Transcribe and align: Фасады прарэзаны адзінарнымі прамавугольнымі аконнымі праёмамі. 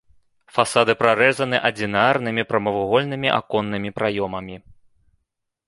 Фасады 0.55 0.93
прарэзаны 1.01 1.57
адзінарнымі 1.69 2.47
прамавугольнымі 2.53 3.29
аконнымі 3.39 3.89
праёмамі. 3.99 4.55